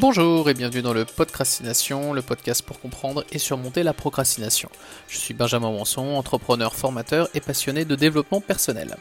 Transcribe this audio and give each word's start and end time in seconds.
Bonjour 0.00 0.48
et 0.48 0.54
bienvenue 0.54 0.82
dans 0.82 0.92
le 0.92 1.04
Podcrastination, 1.04 2.12
le 2.12 2.22
podcast 2.22 2.62
pour 2.62 2.78
comprendre 2.78 3.24
et 3.32 3.38
surmonter 3.40 3.82
la 3.82 3.92
procrastination. 3.92 4.70
Je 5.08 5.18
suis 5.18 5.34
Benjamin 5.34 5.70
Wanson, 5.70 6.16
entrepreneur, 6.16 6.72
formateur 6.72 7.28
et 7.34 7.40
passionné 7.40 7.84
de 7.84 7.96
développement 7.96 8.40
personnel. 8.40 8.96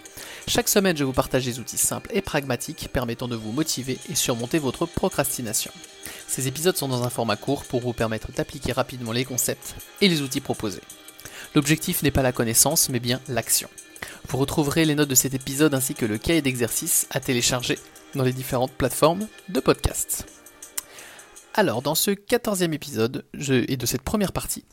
Chaque 0.47 0.67
semaine, 0.67 0.97
je 0.97 1.03
vous 1.03 1.13
partage 1.13 1.45
des 1.45 1.59
outils 1.59 1.77
simples 1.77 2.09
et 2.13 2.23
pragmatiques 2.23 2.89
permettant 2.91 3.27
de 3.27 3.35
vous 3.35 3.51
motiver 3.51 3.99
et 4.09 4.15
surmonter 4.15 4.57
votre 4.57 4.87
procrastination. 4.87 5.69
Ces 6.27 6.47
épisodes 6.47 6.75
sont 6.75 6.87
dans 6.87 7.03
un 7.03 7.11
format 7.11 7.35
court 7.35 7.65
pour 7.65 7.81
vous 7.81 7.93
permettre 7.93 8.31
d'appliquer 8.31 8.71
rapidement 8.71 9.11
les 9.11 9.23
concepts 9.23 9.75
et 10.01 10.07
les 10.07 10.23
outils 10.23 10.41
proposés. 10.41 10.81
L'objectif 11.53 12.01
n'est 12.01 12.09
pas 12.09 12.23
la 12.23 12.31
connaissance, 12.31 12.89
mais 12.89 12.99
bien 12.99 13.21
l'action. 13.27 13.69
Vous 14.29 14.39
retrouverez 14.39 14.83
les 14.83 14.95
notes 14.95 15.09
de 15.09 15.13
cet 15.15 15.35
épisode 15.35 15.75
ainsi 15.75 15.93
que 15.93 16.07
le 16.07 16.17
cahier 16.17 16.41
d'exercice 16.41 17.05
à 17.11 17.19
télécharger 17.19 17.77
dans 18.15 18.23
les 18.23 18.33
différentes 18.33 18.71
plateformes 18.71 19.27
de 19.49 19.59
podcast. 19.59 20.25
Alors, 21.59 21.81
dans 21.81 21.95
ce 21.95 22.11
quatorzième 22.11 22.75
épisode 22.75 23.25
et 23.33 23.77
de 23.77 23.85
cette 23.87 24.03
première 24.03 24.31
partie, 24.31 24.63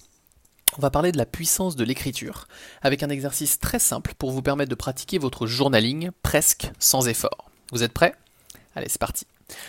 on 0.77 0.83
va 0.83 0.91
parler 0.91 1.13
de 1.13 1.17
la 1.17 1.25
puissance 1.25 1.77
de 1.77 1.85
l'écriture, 1.85 2.47
avec 2.83 3.03
un 3.03 3.09
exercice 3.09 3.59
très 3.59 3.79
simple 3.79 4.13
pour 4.19 4.33
vous 4.33 4.43
permettre 4.43 4.69
de 4.69 4.75
pratiquer 4.75 5.17
votre 5.17 5.47
journaling 5.47 6.11
presque 6.23 6.71
sans 6.79 7.09
effort. 7.09 7.51
Vous 7.73 7.85
êtes 7.85 7.95
prêts? 7.95 8.15
Allez, 8.77 8.91
c'est 8.91 9.01
parti. 9.01 9.27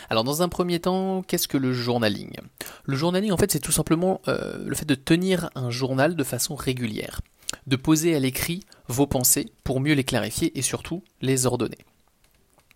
Alors 0.09 0.25
dans 0.25 0.41
un 0.41 0.49
premier 0.49 0.81
temps, 0.81 1.23
qu'est-ce 1.23 1.47
que 1.47 1.57
le 1.57 1.71
journaling? 1.71 2.35
Le 2.83 2.97
journaling 2.97 3.31
en 3.31 3.37
fait 3.37 3.49
c'est 3.49 3.61
tout 3.61 3.71
simplement 3.71 4.19
euh, 4.27 4.65
le 4.67 4.75
fait 4.75 4.83
de 4.83 4.95
tenir 4.95 5.49
un 5.55 5.69
journal 5.69 6.17
de 6.17 6.23
façon 6.25 6.55
régulière, 6.55 7.21
de 7.65 7.77
poser 7.77 8.13
à 8.13 8.19
l'écrit 8.19 8.59
vos 8.89 9.07
pensées 9.07 9.53
pour 9.63 9.79
mieux 9.79 9.93
les 9.93 10.03
clarifier 10.03 10.57
et 10.59 10.61
surtout 10.61 11.01
les 11.21 11.45
ordonner. 11.45 11.77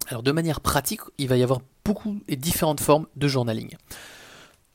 Alors 0.07 0.23
de 0.23 0.31
manière 0.31 0.61
pratique, 0.61 1.01
il 1.17 1.27
va 1.27 1.35
y 1.35 1.43
avoir 1.43 1.59
beaucoup 1.83 2.21
et 2.29 2.37
différentes 2.37 2.79
formes 2.79 3.07
de 3.17 3.27
journaling. 3.27 3.75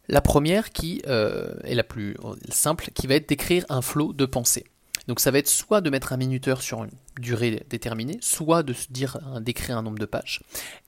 La 0.09 0.21
première 0.21 0.73
qui 0.73 1.03
euh, 1.07 1.55
est 1.65 1.75
la 1.75 1.85
plus 1.85 2.17
simple, 2.51 2.91
qui 2.95 3.07
va 3.07 3.15
être 3.15 3.29
d'écrire 3.29 3.65
un 3.69 3.81
flot 3.81 4.13
de 4.13 4.27
pensées. 4.27 4.65
Donc 5.09 5.21
ça 5.21 5.31
va 5.31 5.39
être 5.39 5.49
soit 5.49 5.81
de 5.81 5.91
mettre 5.91 6.13
un 6.13 6.17
minuteur 6.17 6.63
sur 6.63 6.85
une 6.85 6.91
durée 7.21 7.65
déterminée, 7.69 8.19
soit 8.21 8.63
de 8.63 8.73
se 8.73 8.87
dire 8.91 9.19
d'écrire 9.41 9.79
un 9.79 9.83
nombre 9.83 9.99
de 9.99 10.07
pages. 10.07 10.43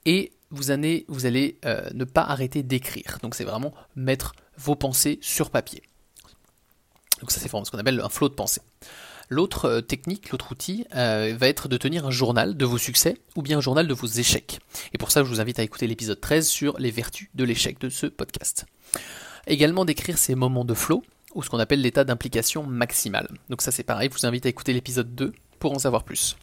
Et 0.05 0.33
vous 0.51 0.71
allez, 0.71 1.07
euh, 1.65 1.89
ne 1.93 2.05
pas 2.05 2.23
arrêter 2.23 2.63
d'écrire. 2.63 3.19
Donc 3.23 3.35
c'est 3.35 3.45
vraiment 3.45 3.75
mettre 3.95 4.35
vos 4.57 4.75
pensées 4.75 5.19
sur 5.21 5.51
papier. 5.51 5.83
Donc 7.21 7.31
ça 7.31 7.41
c'est 7.41 7.49
ce 7.49 7.71
qu'on 7.71 7.79
appelle 7.79 8.01
un 8.01 8.09
flot 8.09 8.29
de 8.29 8.35
pensées. 8.35 8.63
L'autre 9.29 9.65
euh, 9.67 9.81
technique, 9.81 10.31
l'autre 10.31 10.53
outil, 10.53 10.87
va 10.93 11.49
être 11.49 11.69
de 11.69 11.77
tenir 11.77 12.07
un 12.07 12.11
journal 12.11 12.57
de 12.57 12.65
vos 12.65 12.79
succès 12.79 13.19
ou 13.35 13.43
bien 13.43 13.59
un 13.59 13.61
journal 13.61 13.87
de 13.89 13.95
vos 13.95 14.07
échecs. 14.07 14.61
Et 14.93 14.99
pour 14.99 15.11
ça, 15.11 15.25
je 15.25 15.29
vous 15.29 15.41
invite 15.41 15.59
à 15.59 15.63
écouter 15.63 15.87
l'épisode 15.87 16.21
13 16.21 16.47
sur 16.49 16.79
les 16.79 16.91
vertus 16.91 17.29
de 17.35 17.45
l'échec 17.45 17.81
de 17.81 17.89
ce 17.89 18.07
podcast. 18.07 18.67
Également 19.47 19.85
d'écrire 19.85 20.19
ces 20.19 20.35
moments 20.35 20.65
de 20.65 20.75
flow, 20.75 21.03
ou 21.37 21.43
ce 21.43 21.51
qu'on 21.51 21.59
appelle 21.59 21.83
l'état 21.83 22.03
d'implication 22.03 22.65
maximale. 22.65 23.29
Donc 23.51 23.63
ça 23.63 23.71
c'est 23.71 23.83
pareil, 23.83 24.09
je 24.13 24.19
vous 24.19 24.27
invite 24.27 24.47
à 24.47 24.49
écouter 24.49 24.73
l'épisode 24.73 25.15
2 25.15 25.33
pour 25.59 25.73
en 25.73 25.79
savoir 25.79 26.03
plus. 26.03 26.37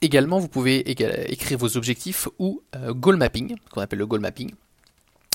Également, 0.00 0.40
vous 0.40 0.48
pouvez 0.48 0.90
écrire 0.90 1.58
vos 1.58 1.76
objectifs 1.76 2.28
ou 2.40 2.62
euh, 2.74 2.92
goal 2.92 3.16
mapping, 3.16 3.56
qu'on 3.70 3.80
appelle 3.80 4.00
le 4.00 4.06
goal 4.06 4.20
mapping. 4.20 4.50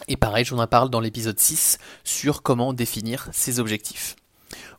Et 0.09 0.17
pareil, 0.17 0.43
je 0.43 0.53
vous 0.53 0.59
en 0.59 0.67
parle 0.67 0.89
dans 0.89 0.99
l'épisode 0.99 1.39
6 1.39 1.77
sur 2.03 2.41
comment 2.41 2.73
définir 2.73 3.29
ces 3.31 3.59
objectifs. 3.59 4.17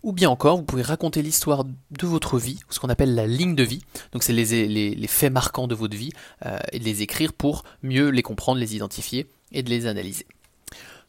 Ou 0.02 0.12
bien 0.12 0.30
encore, 0.30 0.56
vous 0.56 0.62
pouvez 0.62 0.82
raconter 0.82 1.22
l'histoire 1.22 1.64
de 1.64 2.06
votre 2.06 2.38
vie, 2.38 2.60
ce 2.70 2.78
qu'on 2.78 2.88
appelle 2.88 3.14
la 3.14 3.27
ligne 3.27 3.54
de 3.54 3.62
vie. 3.62 3.82
Donc 4.12 4.22
c'est 4.22 4.32
les, 4.32 5.06
faits 5.08 5.32
marquants 5.32 5.66
de 5.66 5.74
votre 5.74 5.96
vie, 5.96 6.12
euh, 6.47 6.59
et 6.72 6.78
de 6.78 6.84
les 6.84 7.03
écrire 7.03 7.32
pour 7.32 7.64
mieux 7.82 8.10
les 8.10 8.22
comprendre, 8.22 8.60
les 8.60 8.76
identifier 8.76 9.26
et 9.53 9.62
de 9.62 9.70
les 9.70 9.86
analyser. 9.86 10.26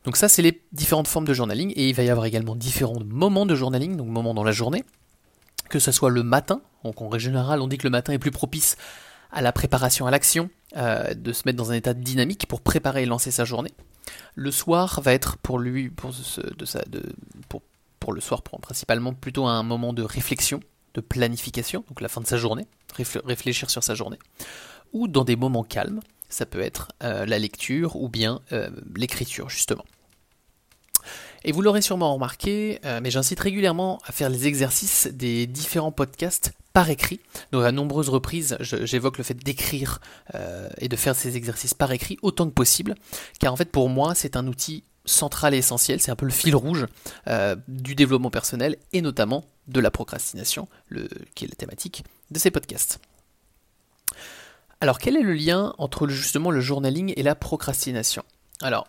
Donc 0.05 0.17
ça, 0.17 0.29
c'est 0.29 0.41
les 0.41 0.61
différentes 0.71 1.07
formes 1.07 1.25
de 1.25 1.33
journaling, 1.33 1.71
et 1.75 1.89
il 1.89 1.95
va 1.95 2.03
y 2.03 2.09
avoir 2.09 2.25
également 2.25 2.55
différents 2.55 3.03
moments 3.05 3.45
de 3.45 3.55
journaling, 3.55 3.95
donc 3.95 4.07
moments 4.07 4.33
dans 4.33 4.43
la 4.43 4.51
journée, 4.51 4.83
que 5.69 5.79
ce 5.79 5.91
soit 5.91 6.09
le 6.09 6.23
matin, 6.23 6.61
donc 6.83 7.01
en 7.01 7.17
général, 7.17 7.61
on 7.61 7.67
dit 7.67 7.77
que 7.77 7.83
le 7.83 7.91
matin 7.91 8.13
est 8.13 8.19
plus 8.19 8.31
propice 8.31 8.77
à 9.31 9.41
la 9.41 9.51
préparation 9.51 10.07
à 10.07 10.11
l'action, 10.11 10.49
euh, 10.77 11.13
de 11.13 11.33
se 11.33 11.43
mettre 11.45 11.57
dans 11.57 11.71
un 11.71 11.75
état 11.75 11.93
dynamique 11.93 12.47
pour 12.47 12.61
préparer 12.61 13.03
et 13.03 13.05
lancer 13.05 13.31
sa 13.31 13.45
journée. 13.45 13.73
Le 14.35 14.51
soir 14.51 15.01
va 15.01 15.13
être 15.13 15.37
pour 15.37 15.59
lui, 15.59 15.89
pour, 15.89 16.11
le 18.11 18.21
soir, 18.21 18.41
principalement 18.41 19.13
plutôt 19.13 19.45
un 19.45 19.63
moment 19.63 19.93
de 19.93 20.03
réflexion, 20.03 20.59
de 20.93 21.01
planification, 21.01 21.83
donc 21.87 22.01
la 22.01 22.09
fin 22.09 22.21
de 22.21 22.27
sa 22.27 22.37
journée, 22.37 22.67
réfléchir 23.25 23.69
sur 23.69 23.83
sa 23.83 23.95
journée, 23.95 24.19
ou 24.93 25.07
dans 25.07 25.23
des 25.23 25.35
moments 25.35 25.63
calmes, 25.63 26.01
ça 26.29 26.45
peut 26.45 26.61
être 26.61 26.89
euh, 27.03 27.25
la 27.25 27.39
lecture 27.39 27.95
ou 27.95 28.07
bien 28.07 28.41
euh, 28.51 28.69
l'écriture 28.95 29.49
justement. 29.49 29.85
Et 31.43 31.53
vous 31.53 31.61
l'aurez 31.61 31.81
sûrement 31.81 32.13
remarqué, 32.13 32.79
euh, 32.83 32.99
mais 33.01 33.11
j'incite 33.11 33.39
régulièrement 33.39 33.99
à 34.05 34.11
faire 34.11 34.29
les 34.29 34.45
exercices 34.45 35.07
des 35.07 35.47
différents 35.47 35.91
podcasts 35.91 36.51
par 36.73 36.89
écrit. 36.89 37.21
Donc 37.51 37.63
à 37.63 37.71
nombreuses 37.71 38.09
reprises, 38.09 38.57
j'évoque 38.59 39.17
le 39.17 39.23
fait 39.23 39.33
d'écrire 39.33 39.99
et 40.77 40.87
de 40.87 40.95
faire 40.95 41.15
ces 41.15 41.35
exercices 41.35 41.73
par 41.73 41.91
écrit 41.91 42.17
autant 42.21 42.45
que 42.45 42.53
possible, 42.53 42.93
car 43.39 43.51
en 43.51 43.55
fait 43.55 43.71
pour 43.71 43.89
moi 43.89 44.13
c'est 44.13 44.35
un 44.37 44.45
outil 44.45 44.83
central 45.05 45.53
et 45.53 45.57
essentiel, 45.57 45.99
c'est 46.01 46.11
un 46.11 46.15
peu 46.15 46.25
le 46.25 46.31
fil 46.31 46.55
rouge 46.55 46.85
du 47.67 47.95
développement 47.95 48.29
personnel 48.29 48.77
et 48.93 49.01
notamment 49.01 49.45
de 49.67 49.79
la 49.79 49.91
procrastination, 49.91 50.67
qui 51.35 51.45
est 51.45 51.49
la 51.49 51.55
thématique 51.55 52.03
de 52.31 52.39
ces 52.39 52.51
podcasts. 52.51 52.99
Alors 54.81 54.97
quel 54.97 55.17
est 55.17 55.23
le 55.23 55.33
lien 55.33 55.73
entre 55.77 56.07
justement 56.07 56.51
le 56.51 56.61
journaling 56.61 57.13
et 57.15 57.23
la 57.23 57.35
procrastination? 57.35 58.23
Alors, 58.61 58.87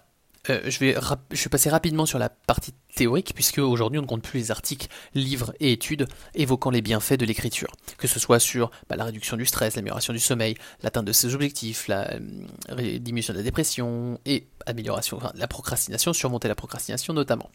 euh, 0.48 0.60
je, 0.64 0.78
vais 0.78 0.96
je 1.32 1.68
rapidement 1.68 2.06
sur 2.06 2.18
la 2.18 2.30
partie 2.30 2.72
théorique, 2.94 3.32
puisque 3.34 3.58
aujourd'hui 3.58 3.98
on 3.98 4.02
ne 4.02 4.06
compte 4.06 4.22
plus 4.22 4.38
les 4.38 4.50
articles, 4.50 4.88
livres 5.14 5.52
et 5.60 5.72
études 5.72 6.06
évoquant 6.34 6.70
les 6.70 6.80
bienfaits 6.80 7.18
de 7.18 7.26
l'écriture, 7.26 7.70
que 7.98 8.08
ce 8.08 8.18
soit 8.18 8.40
sur 8.40 8.70
bah, 8.88 8.96
la 8.96 9.04
réduction 9.04 9.36
du 9.36 9.44
stress, 9.44 9.76
l'amélioration 9.76 10.12
du 10.12 10.18
sommeil, 10.18 10.54
l'atteinte 10.82 11.04
de 11.04 11.12
ses 11.12 11.34
objectifs, 11.34 11.88
la 11.88 12.14
euh, 12.14 12.98
diminution 12.98 13.34
de 13.34 13.38
la 13.38 13.44
dépression 13.44 14.18
et 14.24 14.46
amélioration, 14.66 15.18
enfin, 15.18 15.32
la 15.34 15.46
procrastination, 15.46 16.12
surmonter 16.12 16.48
la 16.48 16.54
procrastination 16.54 17.12
notamment. 17.12 17.50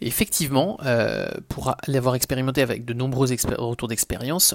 Effectivement, 0.00 0.78
euh, 0.84 1.28
pour 1.48 1.74
l'avoir 1.86 2.14
expérimenté 2.14 2.62
avec 2.62 2.84
de 2.84 2.94
nombreux 2.94 3.28
retours 3.56 3.88
d'expérience, 3.88 4.54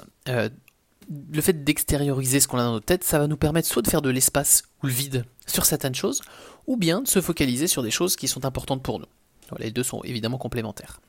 le 1.10 1.40
fait 1.40 1.64
d'extérioriser 1.64 2.40
ce 2.40 2.48
qu'on 2.48 2.58
a 2.58 2.64
dans 2.64 2.72
notre 2.72 2.86
tête, 2.86 3.04
ça 3.04 3.18
va 3.18 3.26
nous 3.26 3.36
permettre 3.36 3.68
soit 3.68 3.82
de 3.82 3.88
faire 3.88 4.02
de 4.02 4.10
l'espace 4.10 4.62
ou 4.82 4.86
le 4.86 4.92
vide 4.92 5.24
sur 5.46 5.64
certaines 5.64 5.94
choses, 5.94 6.22
ou 6.66 6.76
bien 6.76 7.02
de 7.02 7.08
se 7.08 7.20
focaliser 7.20 7.66
sur 7.66 7.82
des 7.82 7.90
choses 7.90 8.16
qui 8.16 8.28
sont 8.28 8.44
importantes 8.44 8.82
pour 8.82 9.00
nous. 9.00 9.06
Les 9.58 9.72
deux 9.72 9.82
sont 9.82 10.02
évidemment 10.04 10.38
complémentaires. 10.38 11.00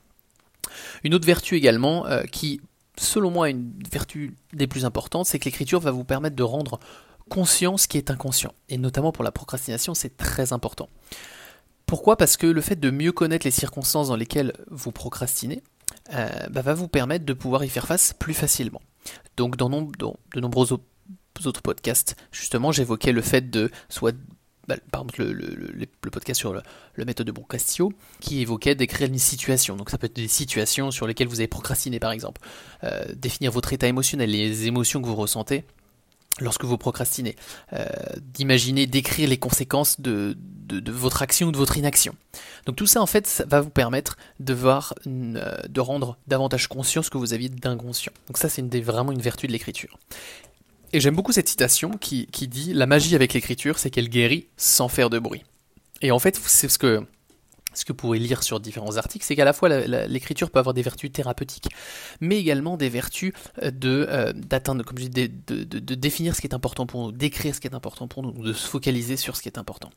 Une 1.04 1.14
autre 1.14 1.26
vertu 1.26 1.56
également, 1.56 2.06
euh, 2.06 2.24
qui 2.24 2.60
selon 2.98 3.30
moi 3.30 3.48
est 3.48 3.52
une 3.52 3.72
vertu 3.90 4.36
des 4.52 4.66
plus 4.66 4.84
importantes, 4.84 5.26
c'est 5.26 5.38
que 5.38 5.44
l'écriture 5.44 5.80
va 5.80 5.92
vous 5.92 6.04
permettre 6.04 6.36
de 6.36 6.42
rendre 6.42 6.80
conscient 7.28 7.76
ce 7.76 7.86
qui 7.86 7.98
est 7.98 8.10
inconscient. 8.10 8.52
Et 8.68 8.78
notamment 8.78 9.12
pour 9.12 9.24
la 9.24 9.32
procrastination, 9.32 9.94
c'est 9.94 10.16
très 10.16 10.52
important. 10.52 10.88
Pourquoi? 11.86 12.16
Parce 12.16 12.36
que 12.36 12.46
le 12.46 12.60
fait 12.60 12.76
de 12.76 12.90
mieux 12.90 13.12
connaître 13.12 13.46
les 13.46 13.50
circonstances 13.50 14.08
dans 14.08 14.16
lesquelles 14.16 14.52
vous 14.70 14.92
procrastinez 14.92 15.62
euh, 16.14 16.28
bah, 16.50 16.62
va 16.62 16.74
vous 16.74 16.88
permettre 16.88 17.24
de 17.24 17.32
pouvoir 17.32 17.64
y 17.64 17.68
faire 17.68 17.86
face 17.86 18.12
plus 18.18 18.34
facilement. 18.34 18.80
Donc 19.36 19.56
dans, 19.56 19.68
de 19.70 20.40
nombreux 20.40 20.72
autres 20.72 21.62
podcasts, 21.62 22.16
justement, 22.30 22.72
j'évoquais 22.72 23.12
le 23.12 23.22
fait 23.22 23.50
de 23.50 23.70
soit 23.88 24.14
bah, 24.68 24.76
par 24.92 25.02
exemple 25.02 25.24
le, 25.24 25.86
podcast 26.10 26.38
sur 26.38 26.52
le, 26.52 27.04
méthode 27.04 27.26
de 27.26 27.32
Boncastio 27.32 27.92
qui 28.20 28.42
évoquait 28.42 28.74
d'écrire 28.74 29.08
une 29.08 29.18
situation. 29.18 29.76
Donc 29.76 29.90
ça 29.90 29.98
peut 29.98 30.06
être 30.06 30.16
des 30.16 30.28
situations 30.28 30.90
sur 30.90 31.06
lesquelles 31.06 31.26
vous 31.26 31.40
avez 31.40 31.48
procrastiné 31.48 31.98
par 31.98 32.12
exemple. 32.12 32.40
Euh, 32.84 33.04
définir 33.16 33.50
votre 33.50 33.72
état 33.72 33.88
émotionnel, 33.88 34.30
les 34.30 34.66
émotions 34.68 35.02
que 35.02 35.06
vous 35.06 35.16
ressentez 35.16 35.64
lorsque 36.40 36.64
vous 36.64 36.78
procrastinez. 36.78 37.36
Euh, 37.72 37.84
d'imaginer, 38.34 38.86
d'écrire 38.86 39.28
les 39.28 39.38
conséquences 39.38 40.00
de, 40.00 40.36
votre 40.88 41.22
action 41.22 41.48
ou 41.48 41.52
de 41.52 41.58
votre 41.58 41.76
inaction. 41.76 42.14
Donc 42.66 42.76
tout 42.76 42.86
ça 42.86 43.02
en 43.02 43.06
fait 43.06 43.44
va 43.46 43.60
vous 43.60 43.70
permettre 43.70 44.16
de 44.40 44.54
voir, 44.54 44.94
euh, 45.06 45.56
de 45.68 45.80
rendre 45.80 46.16
davantage 46.26 46.66
conscient 46.68 47.02
ce 47.02 47.10
que 47.10 47.18
vous 47.18 47.34
aviez 47.34 47.48
d'inconscient. 47.48 48.12
Donc 48.28 48.38
ça 48.38 48.48
c'est 48.48 48.62
vraiment 48.80 49.12
une 49.12 49.20
vertu 49.20 49.46
de 49.46 49.52
l'écriture. 49.52 49.98
Et 50.94 51.00
j'aime 51.00 51.14
beaucoup 51.14 51.32
cette 51.32 51.48
citation 51.48 51.90
qui 51.90 52.26
dit 52.26 52.72
La 52.72 52.86
magie 52.86 53.14
avec 53.14 53.34
l'écriture 53.34 53.78
c'est 53.78 53.90
qu'elle 53.90 54.08
guérit 54.08 54.46
sans 54.56 54.88
faire 54.88 55.10
de 55.10 55.18
bruit. 55.18 55.44
Et 56.00 56.10
en 56.10 56.18
fait 56.18 56.40
c'est 56.42 56.68
ce 56.68 56.78
que 56.78 57.06
ce 57.74 57.84
que 57.84 57.92
vous 57.92 57.96
pourrez 57.96 58.18
lire 58.18 58.42
sur 58.42 58.60
différents 58.60 58.96
articles, 58.96 59.24
c'est 59.24 59.36
qu'à 59.36 59.44
la 59.44 59.52
fois 59.52 59.68
l'écriture 59.68 60.50
peut 60.50 60.58
avoir 60.58 60.74
des 60.74 60.82
vertus 60.82 61.12
thérapeutiques, 61.12 61.68
mais 62.20 62.38
également 62.38 62.76
des 62.76 62.88
vertus 62.88 63.32
euh, 63.62 63.70
de 63.70 64.06
euh, 64.08 64.32
comme 64.84 64.98
je 64.98 65.06
dis, 65.06 65.28
de, 65.28 65.94
définir 65.94 66.34
ce 66.34 66.40
qui 66.40 66.46
est 66.46 66.54
important 66.54 66.86
pour 66.86 67.02
nous, 67.02 67.12
d'écrire 67.12 67.54
ce 67.54 67.60
qui 67.60 67.66
est 67.66 67.74
important 67.74 68.08
pour 68.08 68.22
nous, 68.22 68.32
de 68.32 68.52
se 68.52 68.66
focaliser 68.66 69.16
sur 69.16 69.36
ce 69.36 69.42
qui 69.42 69.48
est 69.48 69.58
important. 69.58 69.90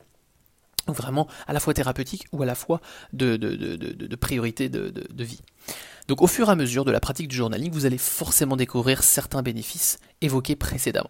Vraiment 0.88 1.27
à 1.48 1.54
la 1.54 1.60
fois 1.60 1.74
thérapeutique 1.74 2.25
ou 2.31 2.44
à 2.44 2.45
la 2.45 2.54
fois 2.54 2.80
de, 3.12 3.38
de 3.38 4.16
priorité 4.16 4.69
de, 4.69 5.24
vie. 5.24 5.42
Donc 6.07 6.22
au 6.22 6.27
fur 6.27 6.48
et 6.50 6.51
à 6.51 6.56
mesure 6.56 6.86
de 6.86 6.92
la 6.92 7.00
pratique 7.00 7.27
du 7.27 7.36
journaling, 7.36 7.72
vous 7.72 7.86
allez 7.88 7.98
forcément 7.98 8.56
découvrir 8.56 9.01
certains 9.01 9.42
bénéfices 9.42 9.98
évoqués 10.22 10.56
précédemment. 10.56 11.10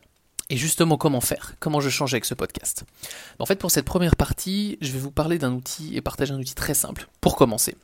Et 0.49 0.57
justement, 0.57 0.97
comment 0.97 1.21
faire? 1.21 1.55
Comment 1.59 1.81
je 1.81 1.89
change 1.89 2.13
avec 2.13 2.25
ce 2.25 2.35
podcast? 2.35 2.83
En 3.39 3.45
fait, 3.45 3.55
pour 3.55 3.71
cette 3.71 3.85
première 3.85 4.15
partie, 4.15 4.77
je 4.79 4.91
vais 4.91 4.99
vous 4.99 5.11
parler 5.11 5.39
d'un 5.39 5.53
outil 5.53 5.95
et 5.95 6.01
partager 6.01 6.33
un 6.33 6.39
outil 6.39 6.53
très 6.53 6.75
simple 6.75 7.07
pour 7.19 7.35
commencer. 7.35 7.75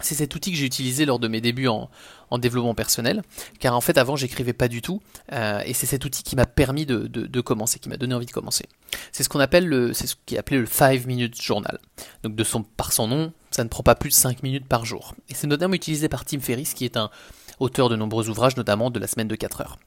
C'est 0.00 0.16
cet 0.16 0.34
outil 0.34 0.50
que 0.50 0.58
j'ai 0.58 0.66
utilisé 0.66 1.06
lors 1.06 1.18
de 1.18 1.28
mes 1.28 1.40
débuts 1.40 1.68
en, 1.68 1.88
développement 2.36 2.74
personnel, 2.74 3.22
car 3.60 3.76
en 3.76 3.80
fait 3.80 3.96
avant 3.96 4.16
j'écrivais 4.16 4.52
pas 4.52 4.66
du 4.66 4.82
tout, 4.82 5.00
euh, 5.32 5.62
et 5.64 5.72
c'est 5.72 5.86
cet 5.86 6.04
outil 6.04 6.24
qui 6.24 6.34
m'a 6.34 6.46
permis 6.46 6.84
de, 6.84 7.40
commencer, 7.40 7.78
qui 7.78 7.88
m'a 7.88 7.96
donné 7.96 8.12
envie 8.12 8.26
de 8.26 8.32
commencer. 8.32 8.66
C'est 9.12 9.22
ce 9.22 9.28
qu'on 9.28 9.38
appelle 9.38 9.68
le, 9.68 9.92
c'est 9.92 10.08
ce 10.08 10.16
qui 10.26 10.34
est 10.34 10.38
appelé 10.38 10.58
le 10.58 10.66
5 10.66 11.06
minutes 11.06 11.40
journal. 11.40 11.78
Donc 12.24 12.34
de 12.34 12.42
son, 12.42 12.64
par 12.64 12.92
son 12.92 13.06
nom, 13.06 13.32
ça 13.52 13.62
ne 13.62 13.68
prend 13.68 13.84
pas 13.84 13.94
plus 13.94 14.10
de 14.10 14.14
5 14.14 14.42
minutes 14.42 14.66
par 14.66 14.84
jour. 14.84 15.14
Et 15.28 15.34
c'est 15.34 15.46
notamment 15.46 15.74
utilisé 15.74 16.08
par 16.08 16.24
Tim 16.24 16.40
Ferriss, 16.40 16.74
qui 16.74 16.84
est 16.84 16.96
un 16.96 17.08
auteur 17.60 17.88
de 17.88 17.94
nombreux 17.94 18.28
ouvrages, 18.28 18.56
notamment 18.56 18.90
de 18.90 18.98
la 18.98 19.06
semaine 19.06 19.28
de 19.28 19.36
4 19.36 19.60
heures. 19.60 19.78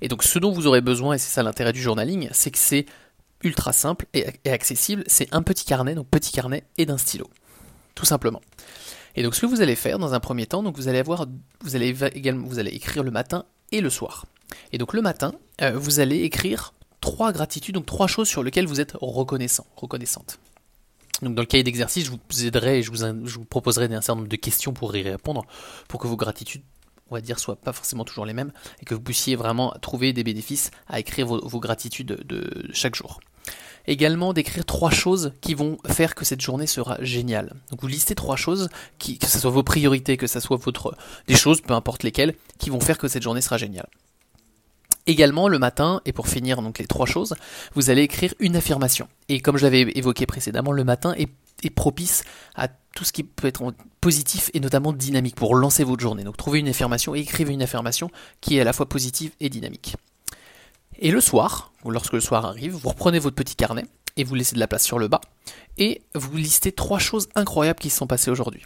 Et 0.00 0.08
donc 0.08 0.22
ce 0.22 0.38
dont 0.38 0.52
vous 0.52 0.66
aurez 0.66 0.80
besoin, 0.80 1.14
et 1.14 1.18
c'est 1.18 1.30
ça 1.30 1.42
l'intérêt 1.42 1.72
du 1.72 1.80
journaling, 1.80 2.28
c'est 2.32 2.50
que 2.50 2.58
c'est 2.58 2.86
ultra 3.42 3.72
simple 3.72 4.06
et, 4.14 4.26
accessible, 4.50 5.04
c'est 5.06 5.32
un 5.32 5.42
petit 5.42 5.64
carnet, 5.64 5.94
donc 5.94 6.08
petit 6.08 6.32
carnet 6.32 6.64
et 6.78 6.86
d'un 6.86 6.98
stylo. 6.98 7.28
Tout 7.94 8.06
simplement. 8.06 8.40
Et 9.16 9.22
donc 9.22 9.34
ce 9.34 9.40
que 9.40 9.46
vous 9.46 9.60
allez 9.60 9.76
faire 9.76 9.98
dans 9.98 10.14
un 10.14 10.20
premier 10.20 10.46
temps, 10.46 10.62
donc 10.62 10.76
vous 10.76 10.88
allez 10.88 10.98
avoir, 10.98 11.26
vous 11.60 11.76
allez 11.76 11.94
également, 12.14 12.46
vous 12.46 12.58
allez 12.58 12.70
écrire 12.70 13.02
le 13.02 13.10
matin 13.10 13.44
et 13.70 13.80
le 13.80 13.90
soir. 13.90 14.26
Et 14.72 14.78
donc 14.78 14.92
le 14.92 15.02
matin, 15.02 15.32
euh, 15.60 15.72
vous 15.76 16.00
allez 16.00 16.22
écrire 16.22 16.72
trois 17.00 17.32
gratitudes, 17.32 17.74
donc 17.74 17.86
trois 17.86 18.06
choses 18.06 18.28
sur 18.28 18.42
lesquelles 18.42 18.66
vous 18.66 18.80
êtes 18.80 18.92
reconnaissant, 19.00 19.66
reconnaissante. 19.76 20.38
Donc 21.20 21.34
dans 21.34 21.42
le 21.42 21.46
cahier 21.46 21.62
d'exercice, 21.62 22.06
je 22.06 22.10
vous 22.10 22.44
aiderai 22.44 22.78
et 22.78 22.82
je 22.82 22.90
vous 22.90 23.44
proposerai 23.44 23.86
un 23.86 24.00
certain 24.00 24.16
nombre 24.16 24.28
de 24.28 24.36
questions 24.36 24.72
pour 24.72 24.94
y 24.96 25.02
répondre, 25.02 25.44
pour 25.88 26.00
que 26.00 26.08
vos 26.08 26.16
gratitudes, 26.16 26.62
on 27.12 27.14
va 27.14 27.20
dire, 27.20 27.38
soient 27.38 27.56
pas 27.56 27.72
forcément 27.72 28.04
toujours 28.04 28.26
les 28.26 28.32
mêmes, 28.32 28.52
et 28.80 28.84
que 28.84 28.94
vous 28.94 29.00
puissiez 29.00 29.36
vraiment 29.36 29.74
trouver 29.82 30.12
des 30.12 30.24
bénéfices 30.24 30.70
à 30.88 30.98
écrire 30.98 31.26
vos, 31.26 31.60
gratitudes 31.60 32.24
de 32.24 32.70
chaque 32.72 32.94
jour 32.94 33.20
également 33.86 34.32
d'écrire 34.32 34.64
trois 34.64 34.90
choses 34.90 35.32
qui 35.40 35.54
vont 35.54 35.78
faire 35.86 36.14
que 36.14 36.24
cette 36.24 36.40
journée 36.40 36.66
sera 36.66 37.02
géniale. 37.02 37.54
Donc 37.70 37.80
vous 37.80 37.88
listez 37.88 38.14
trois 38.14 38.36
choses, 38.36 38.68
que 38.98 39.26
ce 39.26 39.38
soit 39.38 39.50
vos 39.50 39.62
priorités, 39.62 40.16
que 40.16 40.26
ce 40.26 40.40
soit 40.40 40.56
votre, 40.56 40.96
des 41.26 41.36
choses, 41.36 41.60
peu 41.60 41.74
importe 41.74 42.02
lesquelles, 42.02 42.34
qui 42.58 42.70
vont 42.70 42.80
faire 42.80 42.98
que 42.98 43.08
cette 43.08 43.22
journée 43.22 43.40
sera 43.40 43.58
géniale. 43.58 43.88
Également 45.06 45.48
le 45.48 45.58
matin, 45.58 46.00
et 46.04 46.12
pour 46.12 46.28
finir 46.28 46.62
donc 46.62 46.78
les 46.78 46.86
trois 46.86 47.06
choses, 47.06 47.34
vous 47.74 47.90
allez 47.90 48.02
écrire 48.02 48.34
une 48.38 48.54
affirmation. 48.54 49.08
Et 49.28 49.40
comme 49.40 49.56
je 49.56 49.64
l'avais 49.64 49.80
évoqué 49.96 50.26
précédemment, 50.26 50.70
le 50.70 50.84
matin 50.84 51.12
est, 51.14 51.28
propice 51.70 52.24
à 52.54 52.68
tout 52.68 53.04
ce 53.04 53.12
qui 53.12 53.24
peut 53.24 53.46
être 53.48 53.72
positif 54.00 54.50
et 54.54 54.60
notamment 54.60 54.92
dynamique 54.92 55.36
pour 55.36 55.54
lancer 55.54 55.84
votre 55.84 56.02
journée. 56.02 56.24
Donc 56.24 56.36
trouvez 56.36 56.58
une 56.58 56.68
affirmation 56.68 57.14
et 57.14 57.20
écrivez 57.20 57.52
une 57.52 57.62
affirmation 57.62 58.10
qui 58.40 58.56
est 58.56 58.60
à 58.60 58.64
la 58.64 58.72
fois 58.72 58.88
positive 58.88 59.32
et 59.40 59.48
dynamique. 59.48 59.96
Et 60.98 61.10
le 61.10 61.20
soir, 61.20 61.72
lorsque 61.84 62.12
le 62.12 62.20
soir 62.20 62.44
arrive, 62.44 62.74
vous 62.74 62.88
reprenez 62.88 63.18
votre 63.18 63.36
petit 63.36 63.56
carnet 63.56 63.86
et 64.16 64.24
vous 64.24 64.34
laissez 64.34 64.54
de 64.54 64.60
la 64.60 64.68
place 64.68 64.84
sur 64.84 64.98
le 64.98 65.08
bas 65.08 65.20
et 65.78 66.02
vous 66.14 66.36
listez 66.36 66.72
trois 66.72 66.98
choses 66.98 67.28
incroyables 67.34 67.80
qui 67.80 67.90
se 67.90 67.96
sont 67.96 68.06
passées 68.06 68.30
aujourd'hui. 68.30 68.62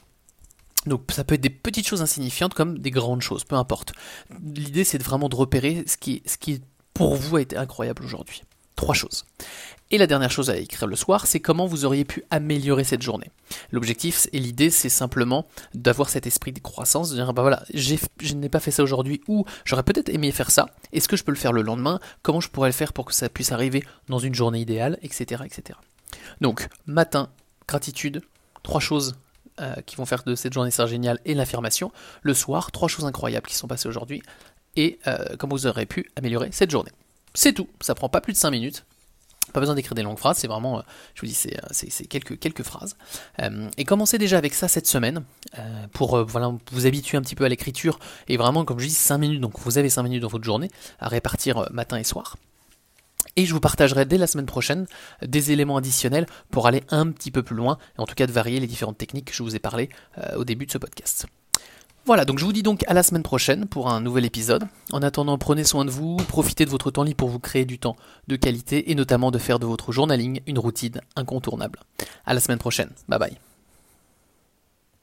Donc 0.87 1.02
ça 1.10 1.25
peut 1.25 1.34
être 1.34 1.40
des 1.40 1.50
petites 1.50 1.87
choses 1.87 2.02
insignifiantes 2.02 2.54
comme 2.54 2.78
des 2.78 2.90
grandes 2.90 3.22
choses, 3.22 3.44
peu 3.44 3.56
importe. 3.56 3.92
L'idée 4.40 4.84
c'est 4.84 5.02
vraiment 5.02 5.28
de 5.28 5.37
repérer 5.37 5.84
ce 5.87 5.96
qui 5.96 6.22
pour 6.94 7.14
vous 7.14 7.37
a 7.37 7.40
été 7.40 7.56
incroyable 7.56 8.04
aujourd'hui. 8.04 8.42
Trois 8.76 8.94
choses. 8.94 9.25
Et 9.90 9.99
la 9.99 10.06
dernière 10.06 10.31
chose 10.31 10.50
à 10.50 10.56
écrire 10.56 10.88
le 10.88 10.96
soir, 10.96 11.26
c'est 11.26 11.38
comment 11.38 11.67
vous 11.67 11.84
auriez 11.84 12.05
pu 12.05 12.25
améliorer 12.31 12.82
cette 12.82 13.02
journée. 13.02 13.31
L'objectif 13.70 14.26
et 14.32 14.40
l'idée, 14.40 14.70
c'est 14.70 14.88
simplement 14.88 15.46
d'avoir 15.75 16.08
cet 16.08 16.26
esprit 16.26 16.52
de 16.52 16.58
croissance, 16.58 17.11
de 17.11 17.14
dire 17.14 17.32
bah 17.32 17.43
voilà, 17.43 17.62
je 17.73 18.34
n'ai 18.34 18.49
pas 18.49 18.58
fait 18.58 18.73
ça 18.73 18.82
aujourd'hui 18.82 19.20
ou 19.28 19.44
j'aurais 19.64 19.84
peut-être 19.84 20.08
aimé 20.08 20.32
faire 20.32 20.50
ça. 20.50 20.67
Est-ce 20.93 21.06
que 21.06 21.17
je 21.17 21.23
peux 21.23 21.31
le 21.31 21.37
faire 21.37 21.52
le 21.52 21.62
lendemain? 21.62 22.00
Comment 22.23 22.40
je 22.40 22.50
pourrais 22.50 22.69
le 22.69 22.75
faire 22.75 22.93
pour 22.93 23.05
que 23.05 23.14
ça 23.14 23.28
puisse 23.28 23.52
arriver 23.52 23.84
dans 24.08 24.19
une 24.19 24.34
journée 24.34 24.61
idéale, 24.61 24.99
etc., 25.02 25.43
etc. 25.44 25.78
Donc 26.40 26.69
matin, 26.87 27.31
gratitude, 27.69 28.23
trois 28.64 28.81
choses 28.81 29.14
euh, 29.61 29.76
qui 29.87 29.94
vont 29.94 30.05
faire 30.05 30.25
de 30.25 30.34
cette 30.34 30.52
journée 30.52 30.73
ça 30.73 30.87
géniale 30.87 31.20
et 31.25 31.34
l'affirmation. 31.34 31.93
Le 32.23 32.34
soir, 32.34 32.73
trois 32.73 32.88
choses 32.88 33.05
incroyables 33.05 33.46
qui 33.46 33.55
sont 33.55 33.69
passées 33.69 33.88
aujourd'hui 33.88 34.20
et 34.75 34.99
euh, 35.06 35.37
comment 35.38 35.55
vous 35.55 35.69
aurez 35.69 35.87
pu 35.87 36.11
améliorer 36.17 36.49
cette 36.50 36.73
journée. 36.73 36.90
C'est 37.36 37.52
tout, 37.52 37.68
ça 37.80 37.94
prend 37.94 38.08
pas 38.08 38.22
plus 38.22 38.32
de 38.32 38.38
5 38.38 38.50
minutes. 38.50 38.84
Pas 39.52 39.60
besoin 39.60 39.76
d'écrire 39.76 39.94
des 39.94 40.02
longues 40.02 40.18
phrases, 40.18 40.38
c'est 40.38 40.48
vraiment, 40.48 40.78
euh, 40.78 40.82
je 41.14 41.20
vous 41.20 41.26
dis, 41.28 41.34
c'est, 41.34 41.56
euh, 41.56 42.04
quelques, 42.08 42.62
phrases. 42.64 42.96
Euh, 43.40 43.68
et 43.76 43.84
commencez 43.84 44.18
déjà 44.18 44.38
avec 44.38 44.54
ça 44.54 44.66
cette 44.66 44.88
semaine, 44.88 45.22
pour 45.92 46.24
vous 46.24 46.86
habituer 46.86 47.16
un 47.16 47.22
petit 47.22 47.36
peu 47.36 47.44
à 47.44 47.48
l'écriture, 47.48 47.98
et 48.28 48.36
vraiment, 48.36 48.64
comme 48.64 48.80
je 48.80 48.86
dis, 48.86 48.92
5 48.92 49.18
minutes, 49.18 49.40
donc 49.40 49.58
vous 49.60 49.78
avez 49.78 49.88
5 49.88 50.02
minutes 50.02 50.22
dans 50.22 50.28
votre 50.28 50.44
journée, 50.44 50.70
à 50.98 51.08
répartir 51.08 51.68
matin 51.70 51.96
et 51.98 52.04
soir. 52.04 52.36
Et 53.36 53.44
je 53.44 53.52
vous 53.52 53.60
partagerai 53.60 54.06
dès 54.06 54.18
la 54.18 54.26
semaine 54.26 54.46
prochaine 54.46 54.86
des 55.22 55.52
éléments 55.52 55.76
additionnels 55.76 56.26
pour 56.50 56.66
aller 56.66 56.82
un 56.88 57.10
petit 57.12 57.30
peu 57.30 57.42
plus 57.42 57.56
loin, 57.56 57.78
et 57.98 58.00
en 58.00 58.06
tout 58.06 58.14
cas 58.14 58.26
de 58.26 58.32
varier 58.32 58.60
les 58.60 58.66
différentes 58.66 58.98
techniques 58.98 59.26
que 59.26 59.34
je 59.34 59.42
vous 59.42 59.54
ai 59.54 59.60
parlé 59.60 59.90
au 60.36 60.44
début 60.44 60.66
de 60.66 60.72
ce 60.72 60.78
podcast. 60.78 61.26
Voilà, 62.06 62.24
donc 62.24 62.38
je 62.38 62.44
vous 62.44 62.52
dis 62.52 62.62
donc 62.62 62.84
à 62.86 62.94
la 62.94 63.02
semaine 63.02 63.24
prochaine 63.24 63.66
pour 63.66 63.90
un 63.90 64.00
nouvel 64.00 64.24
épisode. 64.24 64.68
En 64.92 65.02
attendant, 65.02 65.38
prenez 65.38 65.64
soin 65.64 65.84
de 65.84 65.90
vous, 65.90 66.16
profitez 66.28 66.64
de 66.64 66.70
votre 66.70 66.92
temps 66.92 67.02
libre 67.02 67.16
pour 67.16 67.30
vous 67.30 67.40
créer 67.40 67.64
du 67.64 67.80
temps 67.80 67.96
de 68.28 68.36
qualité 68.36 68.92
et 68.92 68.94
notamment 68.94 69.32
de 69.32 69.38
faire 69.38 69.58
de 69.58 69.66
votre 69.66 69.90
journaling 69.90 70.40
une 70.46 70.60
routine 70.60 71.00
incontournable. 71.16 71.80
À 72.24 72.32
la 72.32 72.38
semaine 72.38 72.58
prochaine. 72.58 72.90
Bye 73.08 73.18
bye. 73.18 73.36